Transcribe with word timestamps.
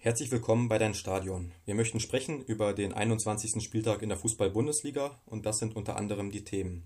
Herzlich 0.00 0.30
willkommen 0.30 0.68
bei 0.68 0.78
Dein 0.78 0.94
Stadion. 0.94 1.50
Wir 1.64 1.74
möchten 1.74 1.98
sprechen 1.98 2.44
über 2.44 2.72
den 2.72 2.92
21. 2.92 3.60
Spieltag 3.60 4.00
in 4.00 4.08
der 4.08 4.16
Fußball-Bundesliga 4.16 5.20
und 5.26 5.44
das 5.44 5.58
sind 5.58 5.74
unter 5.74 5.96
anderem 5.96 6.30
die 6.30 6.44
Themen. 6.44 6.84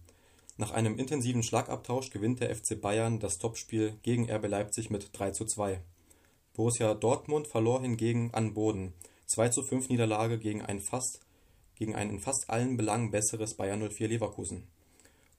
Nach 0.57 0.71
einem 0.71 0.99
intensiven 0.99 1.43
Schlagabtausch 1.43 2.09
gewinnt 2.09 2.41
der 2.41 2.57
FC 2.57 2.81
Bayern 2.81 3.21
das 3.21 3.37
Topspiel 3.37 3.99
gegen 4.03 4.31
RB 4.31 4.49
Leipzig 4.49 4.89
mit 4.89 5.11
3 5.13 5.33
zu 5.33 5.45
2. 5.45 5.83
Borussia 6.55 6.95
Dortmund 6.95 7.49
verlor 7.49 7.83
hingegen 7.83 8.31
an 8.33 8.55
Boden. 8.55 8.95
2 9.27 9.51
zu 9.51 9.63
5 9.63 9.91
Niederlage 9.91 10.39
gegen 10.39 10.63
ein, 10.63 10.81
fast, 10.81 11.21
gegen 11.75 11.95
ein 11.95 12.09
in 12.09 12.19
fast 12.19 12.49
allen 12.49 12.79
Belangen 12.79 13.11
besseres 13.11 13.59
Bayern 13.59 13.87
04 13.87 14.09
Leverkusen. 14.09 14.69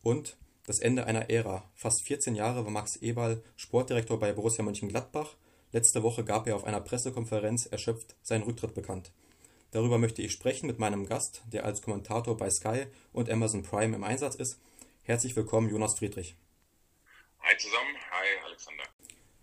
Und 0.03 0.37
das 0.67 0.77
Ende 0.77 1.07
einer 1.07 1.31
Ära. 1.31 1.67
Fast 1.73 2.03
14 2.03 2.35
Jahre 2.35 2.65
war 2.65 2.71
Max 2.71 2.97
Eberl 2.97 3.41
Sportdirektor 3.55 4.19
bei 4.19 4.31
Borussia 4.31 4.63
Mönchengladbach 4.63 5.35
Letzte 5.73 6.03
Woche 6.03 6.23
gab 6.23 6.45
er 6.45 6.55
auf 6.55 6.65
einer 6.65 6.81
Pressekonferenz 6.81 7.65
erschöpft 7.65 8.15
seinen 8.21 8.43
Rücktritt 8.43 8.75
bekannt. 8.75 9.11
Darüber 9.71 9.97
möchte 9.97 10.21
ich 10.21 10.31
sprechen 10.31 10.67
mit 10.67 10.77
meinem 10.77 11.07
Gast, 11.07 11.41
der 11.51 11.65
als 11.65 11.81
Kommentator 11.81 12.37
bei 12.37 12.51
Sky 12.51 12.85
und 13.11 13.27
Amazon 13.27 13.63
Prime 13.63 13.95
im 13.95 14.03
Einsatz 14.03 14.35
ist. 14.35 14.59
Herzlich 15.01 15.35
willkommen, 15.35 15.71
Jonas 15.71 15.97
Friedrich. 15.97 16.35
Hi 17.39 17.57
zusammen, 17.57 17.95
hi 18.11 18.27
Alexander. 18.45 18.83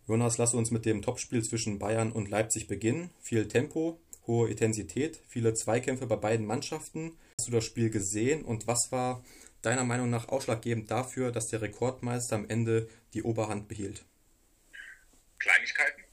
Jonas, 0.06 0.38
lass 0.38 0.54
uns 0.54 0.70
mit 0.70 0.86
dem 0.86 1.02
Topspiel 1.02 1.42
zwischen 1.42 1.80
Bayern 1.80 2.12
und 2.12 2.30
Leipzig 2.30 2.68
beginnen. 2.68 3.10
Viel 3.20 3.48
Tempo, 3.48 4.00
hohe 4.28 4.48
Intensität, 4.50 5.20
viele 5.26 5.54
Zweikämpfe 5.54 6.06
bei 6.06 6.14
beiden 6.14 6.46
Mannschaften. 6.46 7.18
Hast 7.40 7.48
du 7.48 7.52
das 7.52 7.64
Spiel 7.64 7.90
gesehen 7.90 8.44
und 8.44 8.68
was 8.68 8.92
war 8.92 9.24
deiner 9.62 9.82
Meinung 9.82 10.10
nach 10.10 10.28
ausschlaggebend 10.28 10.92
dafür, 10.92 11.32
dass 11.32 11.48
der 11.48 11.60
Rekordmeister 11.60 12.36
am 12.36 12.48
Ende 12.48 12.88
die 13.14 13.24
Oberhand 13.24 13.66
behielt? 13.66 14.04
Kleinigkeiten, 15.40 16.04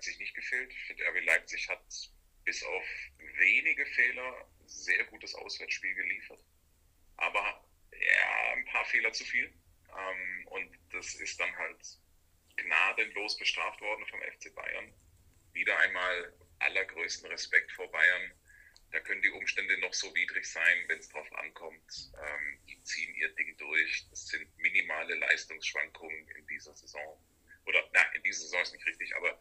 Leipzig 0.00 0.18
nicht 0.18 0.34
gefehlt. 0.50 0.72
Ich 0.72 0.84
finde, 0.84 1.04
RB 1.08 1.24
Leipzig 1.24 1.68
hat 1.68 1.82
bis 2.44 2.62
auf 2.62 2.84
wenige 3.38 3.86
Fehler 3.86 4.48
sehr 4.66 5.04
gutes 5.04 5.34
Auswärtsspiel 5.34 5.94
geliefert. 5.94 6.40
Aber 7.16 7.64
ja, 7.92 8.52
ein 8.54 8.64
paar 8.66 8.84
Fehler 8.86 9.12
zu 9.12 9.24
viel. 9.24 9.52
Ähm, 9.96 10.46
und 10.48 10.78
das 10.92 11.14
ist 11.16 11.38
dann 11.38 11.54
halt 11.56 11.98
gnadenlos 12.56 13.36
bestraft 13.38 13.80
worden 13.80 14.06
vom 14.06 14.20
FC 14.22 14.54
Bayern. 14.54 14.92
Wieder 15.52 15.78
einmal 15.78 16.32
allergrößten 16.60 17.28
Respekt 17.30 17.72
vor 17.72 17.90
Bayern. 17.90 18.32
Da 18.92 19.00
können 19.00 19.22
die 19.22 19.30
Umstände 19.30 19.78
noch 19.78 19.94
so 19.94 20.12
widrig 20.14 20.44
sein, 20.44 20.84
wenn 20.88 20.98
es 20.98 21.08
drauf 21.08 21.32
ankommt. 21.34 22.12
Ähm, 22.26 22.58
die 22.68 22.82
ziehen 22.82 23.14
ihr 23.14 23.28
Ding 23.34 23.56
durch. 23.56 24.06
Das 24.10 24.26
sind 24.26 24.58
minimale 24.58 25.14
Leistungsschwankungen 25.14 26.28
in 26.28 26.46
dieser 26.48 26.74
Saison. 26.74 27.22
Oder, 27.66 27.88
na, 27.92 28.02
in 28.14 28.22
dieser 28.22 28.40
Saison 28.40 28.62
ist 28.62 28.72
nicht 28.72 28.86
richtig, 28.86 29.14
aber 29.16 29.40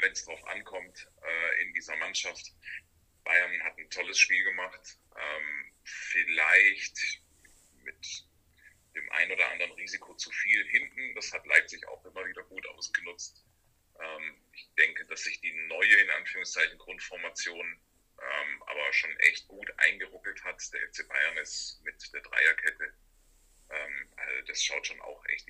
wenn 0.00 0.12
es 0.12 0.24
darauf 0.24 0.44
ankommt 0.46 1.08
äh, 1.22 1.62
in 1.62 1.72
dieser 1.74 1.96
Mannschaft. 1.96 2.52
Bayern 3.24 3.62
hat 3.64 3.76
ein 3.78 3.90
tolles 3.90 4.18
Spiel 4.18 4.44
gemacht. 4.44 4.98
Ähm, 5.16 5.72
vielleicht 5.84 7.22
mit 7.84 8.26
dem 8.94 9.10
ein 9.12 9.30
oder 9.30 9.50
anderen 9.50 9.72
Risiko 9.72 10.14
zu 10.14 10.30
viel 10.30 10.64
hinten. 10.68 11.14
Das 11.14 11.32
hat 11.32 11.46
Leipzig 11.46 11.86
auch 11.88 12.04
immer 12.04 12.24
wieder 12.26 12.42
gut 12.44 12.66
ausgenutzt. 12.68 13.44
Ähm, 14.00 14.36
ich 14.52 14.68
denke, 14.78 15.04
dass 15.06 15.22
sich 15.22 15.40
die 15.40 15.52
neue, 15.68 15.94
in 15.94 16.10
Anführungszeichen, 16.10 16.78
Grundformation 16.78 17.80
ähm, 18.18 18.62
aber 18.62 18.92
schon 18.92 19.14
echt 19.20 19.46
gut 19.48 19.70
eingeruckelt 19.78 20.42
hat. 20.44 20.62
Der 20.72 20.80
FC 20.88 21.06
Bayern 21.08 21.36
ist 21.38 21.80
mit 21.84 22.12
der 22.12 22.22
Dreierkette. 22.22 22.94
Ähm, 23.70 24.08
also 24.16 24.46
das 24.46 24.62
schaut 24.62 24.86
schon 24.86 25.00
auch 25.00 25.24
echt 25.26 25.46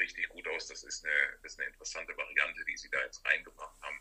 richtig 0.00 0.28
gut 0.30 0.46
aus. 0.48 0.66
Das 0.66 0.82
ist 0.82 1.04
eine, 1.04 1.38
ist 1.42 1.58
eine 1.60 1.68
interessante 1.68 2.16
Variante, 2.16 2.64
die 2.64 2.76
sie 2.76 2.90
da 2.90 3.00
jetzt 3.04 3.24
reingebracht 3.24 3.80
haben. 3.82 4.00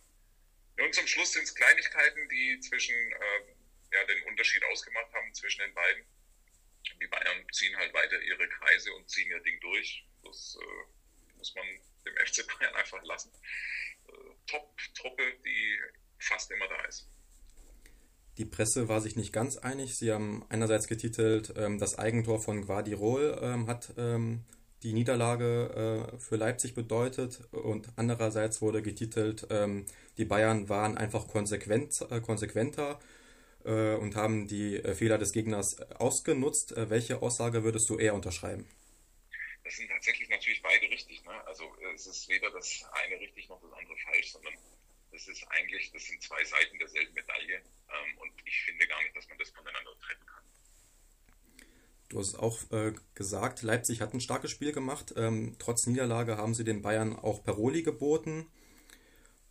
Und 0.80 0.95
zum 0.95 1.05
Schluss 1.08 1.33
sind 1.33 1.44
es 1.44 1.53
Kleinigkeiten, 1.53 2.28
die 2.30 2.59
zwischen 2.61 2.95
äh, 2.95 3.42
ja, 3.92 4.05
den 4.05 4.23
Unterschied 4.23 4.64
ausgemacht 4.72 5.14
haben 5.14 5.33
zwischen 5.33 5.61
den 5.61 5.73
beiden. 5.73 6.05
Die 7.02 7.08
Bayern 7.08 7.45
ziehen 7.52 7.76
halt 7.77 7.93
weiter 7.93 8.20
ihre 8.21 8.48
Kreise 8.48 8.93
und 8.93 9.09
ziehen 9.09 9.30
ihr 9.30 9.42
Ding 9.42 9.59
durch. 9.59 10.05
Das 10.23 10.58
äh, 10.59 11.38
muss 11.38 11.54
man 11.55 11.65
dem 12.05 12.15
FC 12.26 12.48
Bayern 12.48 12.76
einfach 12.76 13.04
lassen. 13.04 13.32
Äh, 14.08 14.11
Top-Truppe, 14.48 15.33
die 15.45 15.80
fast 16.20 16.49
immer 16.52 16.67
da 16.67 16.82
ist. 16.86 17.08
Die 18.38 18.45
Presse 18.45 18.88
war 18.88 19.02
sich 19.02 19.17
nicht 19.17 19.33
ganz 19.33 19.58
einig. 19.58 19.98
Sie 19.98 20.14
haben 20.14 20.45
einerseits 20.48 20.88
getitelt, 20.88 21.54
ähm, 21.58 21.77
das 21.77 21.99
Eigentor 21.99 22.42
von 22.42 22.65
Guardirol 22.65 23.38
ähm, 23.42 23.67
hat 23.67 23.93
ähm, 23.98 24.45
die 24.84 24.94
Niederlage 24.94 26.10
äh, 26.14 26.17
für 26.20 26.38
Leipzig 26.38 26.73
bedeutet 26.73 27.42
und 27.52 27.90
andererseits 27.95 28.62
wurde 28.62 28.82
getitelt, 28.82 29.48
ähm, 29.50 29.86
die 30.17 30.26
Bayern 30.26 30.70
waren 30.70 30.98
einfach 30.98 31.28
konsequent, 31.28 32.06
äh, 32.10 32.22
konsequenter 32.22 33.00
äh, 33.66 33.95
und 33.95 34.16
haben 34.16 34.48
die 34.48 34.78
äh, 34.78 34.95
Fehler 34.95 35.18
des 35.18 35.34
Gegners 35.34 35.82
ausgenutzt. 36.00 36.72
Äh, 36.72 36.89
welche 36.89 37.22
Aussage 37.22 37.64
würdest 37.64 37.89
du 37.89 37.98
eher 37.98 38.14
unterschreiben? 38.14 38.68
Das 39.64 39.76
sind 39.76 39.89
tatsächlich 39.89 40.30
natürlich 40.30 40.62
beide 40.62 40.89
richtig. 40.89 41.23
Ne? 41.26 41.45
Also 41.45 41.64
äh, 41.82 41.94
es 41.94 42.08
ist 42.08 42.30
weder 42.30 42.50
das 42.52 42.84
eine 42.92 43.20
richtig 43.20 43.50
noch 43.50 43.62
das 43.62 43.72
andere 43.73 43.98
falsch, 43.98 44.32
sondern 44.32 44.54
es 45.12 45.28
ist 45.28 45.44
eigentlich, 45.50 45.92
das 45.92 46.06
sind 46.06 46.22
zwei 46.22 46.44
Seiten 46.44 46.78
derselben 46.80 47.14
Medaille 47.14 47.58
ähm, 47.58 48.18
und 48.18 48.32
ich 48.45 48.62
finde 48.62 48.88
gar 48.88 49.02
nicht, 49.04 49.16
dass 49.16 49.28
man 49.28 49.38
das 49.38 49.50
voneinander 49.50 49.92
trennen 50.00 50.26
kann. 50.26 50.44
Du 52.09 52.17
hast 52.17 52.39
auch 52.39 52.58
äh, 52.71 52.93
gesagt, 53.14 53.61
Leipzig 53.61 54.02
hat 54.02 54.15
ein 54.15 54.20
starkes 54.20 54.49
Spiel 54.49 54.71
gemacht. 54.71 55.14
Ähm, 55.15 55.55
trotz 55.59 55.86
Niederlage 55.86 56.37
haben 56.37 56.55
sie 56.55 56.64
den 56.64 56.81
Bayern 56.81 57.15
auch 57.15 57.43
Paroli 57.43 57.83
geboten. 57.83 58.47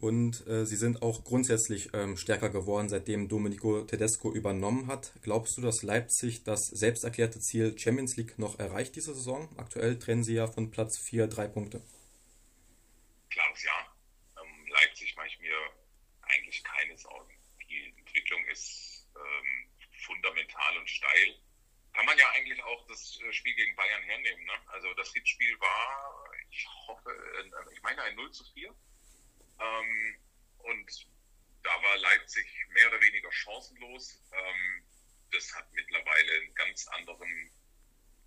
Und 0.00 0.46
äh, 0.46 0.66
sie 0.66 0.76
sind 0.76 1.02
auch 1.02 1.24
grundsätzlich 1.24 1.90
ähm, 1.92 2.16
stärker 2.16 2.50
geworden, 2.50 2.88
seitdem 2.88 3.28
Domenico 3.28 3.82
Tedesco 3.82 4.32
übernommen 4.32 4.88
hat. 4.88 5.12
Glaubst 5.22 5.56
du, 5.56 5.60
dass 5.60 5.82
Leipzig 5.82 6.42
das 6.42 6.66
selbst 6.66 7.04
erklärte 7.04 7.40
Ziel 7.40 7.76
Champions 7.78 8.16
League 8.16 8.38
noch 8.38 8.58
erreicht 8.58 8.94
diese 8.96 9.14
Saison? 9.14 9.48
Aktuell 9.56 9.98
trennen 9.98 10.24
sie 10.24 10.34
ja 10.34 10.46
von 10.48 10.70
Platz 10.70 10.98
4 10.98 11.28
drei 11.28 11.46
Punkte. 11.46 11.80
Klares 13.30 13.62
Ja. 13.62 14.42
Ähm, 14.42 14.66
Leipzig 14.68 15.14
mache 15.16 15.28
ich 15.28 15.40
mir 15.40 15.56
eigentlich 16.22 16.62
keine 16.64 16.96
Sorgen. 16.96 17.32
Die 17.68 17.94
Entwicklung 17.98 18.44
ist 18.52 19.06
ähm, 19.16 19.88
fundamental 20.06 20.78
und 20.78 20.88
steil 20.88 21.34
kann 21.98 22.06
man 22.06 22.16
ja 22.16 22.30
eigentlich 22.30 22.62
auch 22.62 22.86
das 22.86 23.20
äh, 23.22 23.32
Spiel 23.32 23.56
gegen 23.56 23.74
Bayern 23.74 24.02
hernehmen. 24.04 24.44
Ne? 24.44 24.52
Also 24.68 24.94
das 24.94 25.12
Hitspiel 25.14 25.58
war, 25.58 26.30
ich 26.48 26.64
hoffe, 26.86 27.10
ich 27.72 27.82
meine 27.82 28.00
ein 28.02 28.14
0 28.14 28.30
zu 28.30 28.44
4. 28.54 28.72
Ähm, 29.58 30.16
und 30.58 31.08
da 31.64 31.70
war 31.82 31.96
Leipzig 31.96 32.46
mehr 32.68 32.86
oder 32.86 33.00
weniger 33.00 33.32
chancenlos. 33.32 34.22
Ähm, 34.30 34.84
das 35.32 35.52
hat 35.56 35.72
mittlerweile 35.72 36.34
einen 36.34 36.54
ganz 36.54 36.86
anderen, 36.86 37.50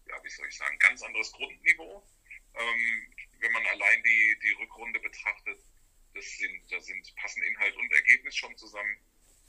ja, 0.10 0.22
wie 0.22 0.30
soll 0.30 0.50
ich 0.50 0.58
sagen, 0.58 0.78
ganz 0.80 1.02
anderes 1.02 1.32
Grundniveau. 1.32 2.06
Ähm, 2.56 3.16
wenn 3.40 3.54
man 3.54 3.66
allein 3.68 4.04
die, 4.04 4.40
die 4.44 4.52
Rückrunde 4.52 5.00
betrachtet, 5.00 5.64
das 6.14 6.26
sind, 6.26 6.70
da 6.70 6.82
sind, 6.82 7.16
passen 7.16 7.42
Inhalt 7.44 7.78
und 7.78 7.94
Ergebnis 7.94 8.36
schon 8.36 8.58
zusammen. 8.58 8.98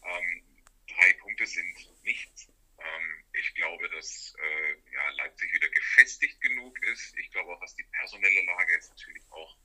Ähm, 0.05 0.63
drei 0.87 1.13
Punkte 1.15 1.45
sind 1.45 2.05
nichts. 2.05 2.53
Ähm, 2.83 3.25
ich 3.33 3.55
glaube, 3.55 3.89
dass 3.91 4.35
äh, 4.39 4.93
ja, 4.93 5.09
Leipzig 5.11 5.53
wieder 5.53 5.69
gefestigt 5.69 6.41
genug 6.41 6.79
ist. 6.85 7.17
Ich 7.19 7.31
glaube 7.31 7.53
auch, 7.53 7.61
dass 7.61 7.75
die 7.77 7.85
personelle 7.85 8.45
Lage 8.45 8.73
jetzt 8.73 8.91
natürlich 8.91 9.23
auch 9.31 9.57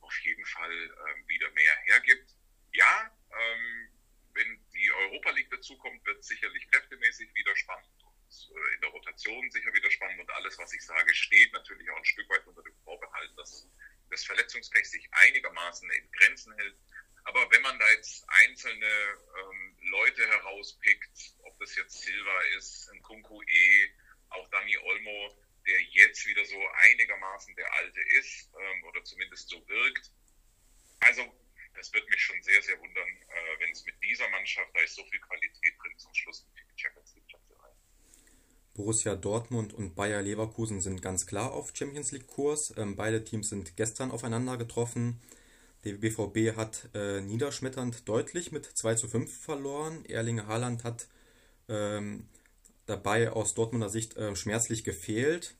auf 0.00 0.18
jeden 0.20 0.44
Fall 0.46 0.72
ähm, 0.72 1.28
wieder 1.28 1.50
mehr 1.50 1.76
hergibt. 1.84 2.34
Ja, 2.72 3.10
ähm, 3.30 3.88
wenn 4.34 4.60
die 4.72 4.90
Europa 4.90 5.30
League 5.30 5.50
dazukommt, 5.50 6.04
wird 6.06 6.24
sicherlich 6.24 6.66
kräftemäßig 6.70 7.34
wieder 7.34 7.54
spannend 7.56 8.02
und 8.02 8.56
äh, 8.56 8.74
in 8.74 8.80
der 8.80 8.90
Rotation 8.90 9.50
sicher 9.50 9.72
wieder 9.74 9.90
spannend 9.90 10.20
und 10.20 10.30
alles, 10.30 10.56
was 10.58 10.72
ich 10.72 10.82
sage, 10.82 11.14
steht 11.14 11.52
natürlich 11.52 11.88
auch 11.90 11.96
ein 11.96 12.04
Stück 12.04 12.28
weit 12.30 12.46
unter 12.46 12.62
dem 12.62 12.74
Vorbehalt, 12.84 13.32
dass 13.36 13.68
das 14.10 14.24
Verletzungspech 14.24 14.88
sich 14.88 15.06
einigermaßen 15.12 15.90
in 15.90 16.12
Grenzen 16.12 16.54
hält. 16.54 16.76
Aber 17.24 17.50
wenn 17.50 17.62
man 17.62 17.78
da 17.78 17.90
jetzt 17.92 18.24
einzelne 18.28 18.86
ähm, 18.86 19.76
Leute 19.90 20.26
herauspickt, 20.26 21.34
ob 21.44 21.58
das 21.60 21.76
jetzt 21.76 22.02
Silva 22.02 22.40
ist, 22.56 22.88
ein 22.92 23.02
Kunku 23.02 23.42
E, 23.42 23.90
auch 24.30 24.48
Dani 24.50 24.76
Olmo, 24.78 25.38
der 25.66 25.80
jetzt 26.12 26.26
wieder 26.26 26.44
so 26.44 26.60
einigermaßen 26.92 27.56
der 27.56 27.72
Alte 27.72 28.00
ist 28.20 28.50
ähm, 28.52 28.84
oder 28.84 29.02
zumindest 29.02 29.48
so 29.48 29.56
wirkt. 29.66 30.12
Also 31.00 31.22
das 31.74 31.92
wird 31.94 32.08
mich 32.10 32.20
schon 32.20 32.40
sehr, 32.42 32.62
sehr 32.62 32.78
wundern, 32.78 33.08
äh, 33.08 33.60
wenn 33.60 33.72
es 33.72 33.84
mit 33.86 33.94
dieser 34.02 34.28
Mannschaft, 34.28 34.68
da 34.74 34.80
ist 34.82 34.94
so 34.94 35.04
viel 35.06 35.20
Qualität 35.20 35.72
drin, 35.80 35.92
zum 35.96 36.12
Schluss 36.14 36.46
für 36.54 36.64
die 36.70 36.80
Champions 36.80 37.14
League 37.14 37.26
Plätze 37.26 37.54
rein. 37.62 37.72
Borussia 38.74 39.16
Dortmund 39.16 39.72
und 39.72 39.94
Bayer 39.94 40.20
Leverkusen 40.20 40.82
sind 40.82 41.00
ganz 41.00 41.26
klar 41.26 41.52
auf 41.52 41.72
Champions 41.74 42.12
League 42.12 42.26
Kurs. 42.26 42.74
Ähm, 42.76 42.94
beide 42.94 43.24
Teams 43.24 43.48
sind 43.48 43.76
gestern 43.76 44.10
aufeinander 44.10 44.58
getroffen. 44.58 45.22
Der 45.84 45.94
BVB 45.94 46.56
hat 46.56 46.90
äh, 46.94 47.22
niederschmetternd 47.22 48.06
deutlich 48.06 48.52
mit 48.52 48.66
2 48.66 48.94
zu 48.96 49.08
5 49.08 49.44
verloren. 49.44 50.04
Erling 50.04 50.46
Haaland 50.46 50.84
hat 50.84 51.08
ähm, 51.68 52.28
dabei 52.84 53.30
aus 53.30 53.54
Dortmunder 53.54 53.88
Sicht 53.88 54.16
äh, 54.16 54.36
schmerzlich 54.36 54.84
gefehlt. 54.84 55.56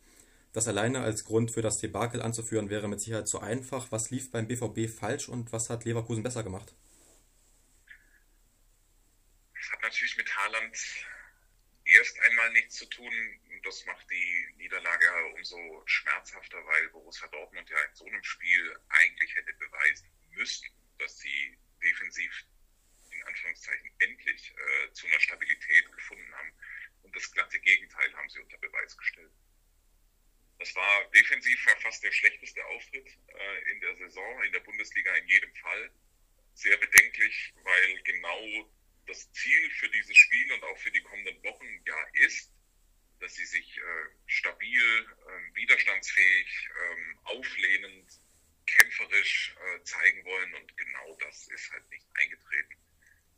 Das 0.53 0.69
alleine 0.69 1.01
als 1.03 1.25
Grund 1.25 1.51
für 1.51 1.63
das 1.63 1.79
Debakel 1.79 2.21
anzuführen 2.21 2.69
wäre 2.69 2.89
mit 2.89 3.01
Sicherheit 3.01 3.29
zu 3.29 3.41
einfach. 3.41 3.91
Was 3.91 4.11
lief 4.11 4.31
beim 4.31 4.49
BVB 4.49 4.89
falsch 4.89 5.29
und 5.29 5.53
was 5.53 5.71
hat 5.71 5.85
Leverkusen 5.85 6.23
besser 6.23 6.43
gemacht? 6.43 6.75
hat 9.73 9.83
natürlich 9.83 10.17
mit 10.17 10.37
Haaland 10.37 10.77
erst 11.85 12.21
einmal 12.21 12.53
nichts 12.53 12.77
zu 12.77 12.87
tun. 12.87 13.13
Das 13.65 13.85
macht 13.87 14.11
die 14.11 14.49
Niederlage 14.57 15.07
umso 15.35 15.83
schmerzhafter, 15.87 16.65
weil 16.67 16.89
Borussia 16.91 17.27
Dortmund 17.29 17.69
ja 17.71 17.81
in 17.81 17.95
so 17.95 18.05
einem 18.05 18.23
Spiel 18.23 18.77
eigentlich 18.89 19.35
hätte 19.35 19.53
beweisen 19.55 20.11
müssen, 20.31 20.69
dass 20.99 21.19
sie 21.19 21.59
defensiv 21.83 22.45
in 23.11 23.23
Anführungszeichen 23.25 23.91
endlich 23.99 24.53
äh, 24.53 24.93
zu 24.93 25.07
einer 25.07 25.21
Stabilität 25.21 25.93
gefunden 25.93 26.35
haben. 26.35 26.53
Und 27.03 27.15
das 27.15 27.31
glatte 27.31 27.59
Gegenteil 27.61 28.15
haben 28.17 28.29
sie 28.29 28.41
unter 28.41 28.59
Beweis 28.59 28.97
gestellt. 28.97 29.33
Das 30.63 30.77
war 30.77 31.11
defensiv 31.11 31.61
fast 31.81 32.05
der 32.05 32.13
schlechteste 32.13 32.65
Auftritt 32.67 33.09
äh, 33.09 33.73
in 33.73 33.81
der 33.81 33.97
Saison, 33.97 34.45
in 34.45 34.53
der 34.53 34.61
Bundesliga 34.61 35.13
in 35.17 35.27
jedem 35.27 35.53
Fall. 35.57 35.91
Sehr 36.55 36.77
bedenklich, 36.77 37.53
weil 37.65 38.03
genau 38.05 38.71
das 39.09 39.33
Ziel 39.33 39.71
für 39.73 39.89
dieses 39.89 40.17
Spiel 40.17 40.53
und 40.53 40.63
auch 40.63 40.79
für 40.79 40.93
die 40.93 41.03
kommenden 41.03 41.43
Wochen 41.43 41.67
ja 41.85 41.97
ist, 42.27 42.53
dass 43.19 43.35
sie 43.35 43.45
sich 43.45 43.77
äh, 43.77 43.83
stabil, 44.27 44.81
äh, 44.81 45.57
widerstandsfähig, 45.57 46.69
äh, 46.69 47.17
auflehnend, 47.25 48.21
kämpferisch 48.65 49.57
äh, 49.57 49.83
zeigen 49.83 50.25
wollen 50.25 50.55
und 50.55 50.77
genau 50.77 51.17
das 51.23 51.49
ist 51.49 51.73
halt 51.73 51.91
nicht 51.91 52.07
eingetreten. 52.15 52.77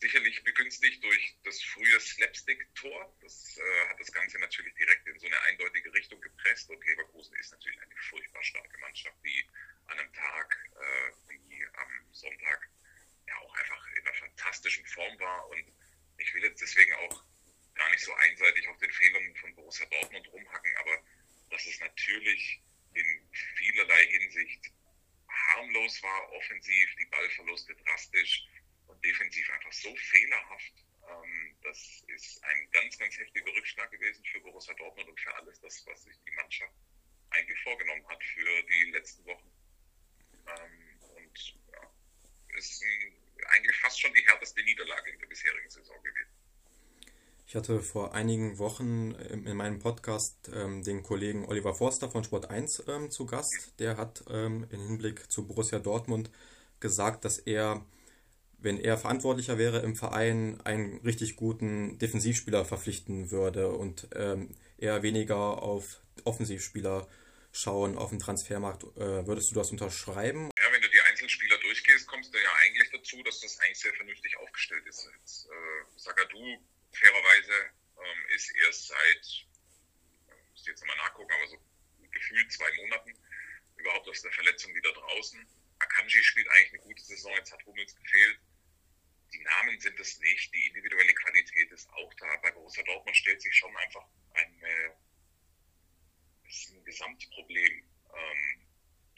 Sicherlich 0.00 0.42
begünstigt 0.44 1.02
durch 1.02 1.36
das 1.44 1.62
frühe 1.62 2.00
Slapstick-Tor. 2.00 3.16
Das 3.22 3.56
äh, 3.56 3.88
hat 3.88 4.00
das 4.00 4.12
Ganze 4.12 4.38
natürlich 4.38 4.74
direkt 4.74 5.06
in 5.06 5.18
so 5.18 5.26
eine 5.26 5.40
eindeutige 5.42 5.92
Richtung 5.94 6.20
gepresst 6.20 6.68
und 6.68 6.84
Leverkusen 6.84 7.34
ist 7.36 7.52
natürlich 7.52 7.80
eine 7.80 7.96
furchtbar 8.10 8.42
starke 8.42 8.78
Mannschaft, 8.78 9.16
die 9.24 9.46
an 9.86 9.98
einem 9.98 10.12
Tag 10.12 10.58
äh, 10.74 11.12
wie 11.28 11.64
am 11.66 12.12
Sonntag 12.12 12.68
ja 13.26 13.36
auch 13.38 13.54
einfach 13.54 13.86
in 13.92 14.06
einer 14.06 14.14
fantastischen 14.14 14.84
Form 14.86 15.18
war. 15.20 15.48
Und 15.48 15.64
ich 16.18 16.34
will 16.34 16.44
jetzt 16.44 16.60
deswegen 16.60 16.92
auch 16.94 17.24
gar 17.74 17.90
nicht 17.90 18.04
so 18.04 18.12
einseitig 18.14 18.68
auf 18.68 18.78
den 18.78 18.90
Fehlern 18.90 19.34
von 19.36 19.54
Borussia 19.54 19.86
Dortmund 19.86 20.28
rumhacken, 20.32 20.76
aber 20.78 21.02
dass 21.50 21.66
es 21.66 21.80
natürlich 21.80 22.60
in 22.94 23.28
vielerlei 23.56 24.06
Hinsicht 24.06 24.72
harmlos 25.28 26.02
war, 26.02 26.32
offensiv, 26.32 26.94
die 26.98 27.06
Ballverluste 27.06 27.74
drastisch 27.74 28.46
und 28.86 29.04
defensiv 29.04 29.50
einfach 29.50 29.72
so 29.72 29.94
fehlerhaft. 29.96 30.72
Ähm, 31.08 31.56
das 31.62 32.04
ist 32.08 32.42
ein 32.44 32.70
ganz, 32.70 32.98
ganz 32.98 33.18
heftiger 33.18 33.52
Rückschlag 33.52 33.90
gewesen 33.90 34.24
für 34.24 34.40
Borussia 34.40 34.74
Dortmund 34.74 35.08
und 35.08 35.20
für 35.20 35.34
alles 35.34 35.60
das, 35.60 35.84
was 35.86 36.04
sich 36.04 36.16
die 36.26 36.30
Mannschaft 36.32 36.74
eigentlich 37.30 37.60
vorgenommen 37.62 38.06
hat 38.08 38.22
für 38.22 38.62
die 38.62 38.90
letzten 38.92 39.24
Wochen. 39.26 39.50
Ähm, 40.46 41.00
und 41.16 41.56
ja, 41.72 41.90
ist 42.56 42.82
ein 42.82 43.24
eigentlich 43.48 43.76
fast 43.78 44.00
schon 44.00 44.12
die 44.14 44.24
härteste 44.26 44.62
Niederlage 44.62 45.10
in 45.10 45.18
der 45.18 45.26
bisherigen 45.26 45.70
Saison 45.70 46.02
gewesen. 46.02 46.32
Ich 47.46 47.53
hatte 47.64 47.80
vor 47.80 48.14
einigen 48.14 48.58
Wochen 48.58 49.16
ähm, 49.30 49.46
in 49.46 49.56
meinem 49.56 49.78
Podcast 49.78 50.50
ähm, 50.54 50.84
den 50.84 51.02
Kollegen 51.02 51.46
Oliver 51.46 51.74
Forster 51.74 52.10
von 52.10 52.22
Sport 52.22 52.50
1 52.50 52.84
ähm, 52.88 53.10
zu 53.10 53.24
Gast. 53.24 53.72
Der 53.78 53.96
hat 53.96 54.22
im 54.28 54.68
Hinblick 54.68 55.32
zu 55.32 55.46
Borussia 55.46 55.78
Dortmund 55.78 56.30
gesagt, 56.78 57.24
dass 57.24 57.38
er, 57.38 57.82
wenn 58.58 58.78
er 58.78 58.98
verantwortlicher 58.98 59.56
wäre 59.56 59.78
im 59.78 59.96
Verein, 59.96 60.60
einen 60.64 60.98
richtig 61.06 61.36
guten 61.36 61.98
Defensivspieler 61.98 62.66
verpflichten 62.66 63.30
würde 63.30 63.70
und 63.70 64.08
eher 64.76 65.02
weniger 65.02 65.62
auf 65.62 66.00
Offensivspieler 66.24 67.08
schauen 67.52 67.96
auf 67.96 68.10
dem 68.10 68.18
Transfermarkt. 68.18 68.84
Äh, 68.98 69.26
würdest 69.26 69.50
du 69.50 69.54
das 69.54 69.70
unterschreiben? 69.70 70.50
Ja, 70.58 70.72
wenn 70.72 70.82
du 70.82 70.90
die 70.90 71.00
Einzelspieler 71.00 71.56
durchgehst, 71.58 72.06
kommst 72.08 72.34
du 72.34 72.38
ja 72.38 72.50
eigentlich 72.66 72.90
dazu, 72.90 73.22
dass 73.22 73.40
das 73.40 73.58
eigentlich 73.60 73.78
sehr 73.78 73.94
vernünftig 73.94 74.36
aufgestellt 74.38 74.84
ist. 74.86 75.08
Jetzt, 75.20 75.46
äh, 75.46 75.50
Sagadu, 75.96 76.58
fairerweise, 76.94 77.70
ähm, 77.98 78.26
ist 78.34 78.54
erst 78.66 78.88
seit, 78.88 79.46
äh, 80.28 80.50
muss 80.50 80.66
jetzt 80.66 80.80
nochmal 80.80 80.96
nachgucken, 80.98 81.32
aber 81.32 81.48
so 81.48 81.58
gefühlt 82.10 82.52
zwei 82.52 82.72
Monaten 82.76 83.12
überhaupt 83.76 84.08
aus 84.08 84.22
der 84.22 84.32
Verletzung 84.32 84.74
wieder 84.74 84.92
draußen. 84.92 85.46
Akanji 85.78 86.22
spielt 86.22 86.48
eigentlich 86.50 86.74
eine 86.74 86.82
gute 86.82 87.02
Saison, 87.02 87.34
jetzt 87.36 87.52
hat 87.52 87.64
Hummels 87.66 87.94
gefehlt. 87.96 88.38
Die 89.32 89.40
Namen 89.40 89.80
sind 89.80 89.98
es 89.98 90.18
nicht, 90.20 90.54
die 90.54 90.66
individuelle 90.68 91.12
Qualität 91.14 91.72
ist 91.72 91.90
auch 91.90 92.14
da. 92.14 92.36
Bei 92.36 92.52
Borussia 92.52 92.84
Dortmund 92.84 93.16
stellt 93.16 93.42
sich 93.42 93.54
schon 93.54 93.76
einfach 93.76 94.06
eine 94.34 94.94
ist 96.48 96.70
ein 96.70 96.84
Gesamtproblem, 96.84 97.72
ähm, 98.14 98.66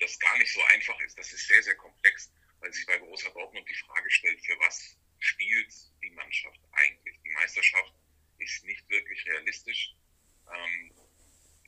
das 0.01 0.19
gar 0.19 0.39
nicht 0.39 0.53
so 0.53 0.63
einfach 0.65 0.99
ist. 1.01 1.19
Das 1.19 1.33
ist 1.33 1.47
sehr, 1.47 1.63
sehr 1.63 1.77
komplex, 1.77 2.33
weil 2.61 2.73
sich 2.73 2.87
bei 2.87 2.99
Borussia 2.99 3.31
Dortmund 3.31 3.69
die 3.69 3.75
Frage 3.75 4.11
stellt, 4.11 4.41
für 4.45 4.59
was 4.61 4.97
spielt 5.19 5.73
die 6.03 6.11
Mannschaft 6.11 6.61
eigentlich? 6.73 7.19
Die 7.25 7.31
Meisterschaft 7.31 7.95
ist 8.39 8.65
nicht 8.65 8.89
wirklich 8.89 9.27
realistisch. 9.27 9.95
Ähm, 10.53 10.93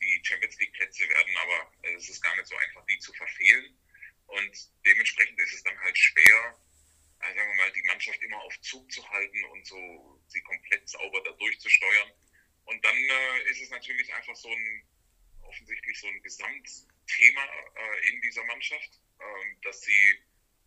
die 0.00 0.20
Champions 0.22 0.58
League 0.58 0.72
Plätze 0.74 1.08
werden 1.08 1.36
aber, 1.36 1.72
äh, 1.82 1.94
es 1.94 2.08
ist 2.08 2.22
gar 2.22 2.34
nicht 2.36 2.46
so 2.46 2.56
einfach, 2.56 2.84
die 2.86 2.98
zu 2.98 3.12
verfehlen. 3.14 3.76
Und 4.26 4.70
dementsprechend 4.86 5.40
ist 5.40 5.54
es 5.54 5.62
dann 5.62 5.78
halt 5.80 5.96
schwer, 5.96 6.60
äh, 7.20 7.34
sagen 7.34 7.50
wir 7.50 7.56
mal, 7.56 7.72
die 7.72 7.82
Mannschaft 7.86 8.22
immer 8.22 8.40
auf 8.42 8.60
Zug 8.60 8.90
zu 8.92 9.08
halten 9.08 9.44
und 9.44 9.66
so 9.66 10.22
sie 10.28 10.40
komplett 10.42 10.88
sauber 10.88 11.22
da 11.24 11.32
durchzusteuern. 11.32 12.12
Und 12.66 12.84
dann 12.84 12.96
äh, 12.96 13.50
ist 13.50 13.62
es 13.62 13.70
natürlich 13.70 14.12
einfach 14.14 14.36
so 14.36 14.50
ein 14.50 14.82
offensichtlich 15.48 15.98
so 15.98 16.06
ein 16.06 16.22
Gesamtthema 16.22 17.44
äh, 17.74 18.08
in 18.10 18.20
dieser 18.20 18.44
Mannschaft, 18.44 19.00
ähm, 19.18 19.60
dass 19.62 19.80
sie 19.80 20.18